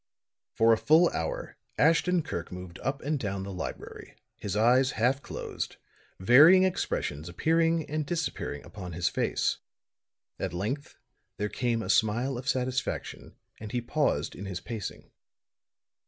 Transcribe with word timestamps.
For 0.55 0.73
a 0.73 0.79
full 0.79 1.09
hour, 1.09 1.57
Ashton 1.77 2.23
Kirk 2.23 2.51
moved 2.51 2.79
up 2.81 3.03
and 3.03 3.19
down 3.19 3.43
the 3.43 3.53
library, 3.53 4.15
his 4.35 4.55
eyes 4.57 4.93
half 4.93 5.21
closed, 5.21 5.75
varying 6.19 6.63
expressions 6.63 7.29
appearing 7.29 7.85
and 7.87 8.03
disappearing 8.03 8.65
upon 8.65 8.93
his 8.93 9.09
face. 9.09 9.59
At 10.39 10.53
length 10.53 10.95
there 11.37 11.49
came 11.49 11.83
a 11.83 11.87
smile 11.91 12.35
of 12.39 12.49
satisfaction 12.49 13.35
and 13.59 13.71
he 13.73 13.79
paused 13.79 14.33
in 14.33 14.45
his 14.47 14.59
pacing. 14.59 15.11